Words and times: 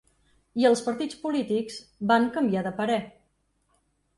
I 0.61 0.63
els 0.69 0.79
partits 0.85 1.19
polítics 1.25 1.77
van 2.13 2.27
canviar 2.39 2.65
de 2.69 2.73
parer. 2.81 2.99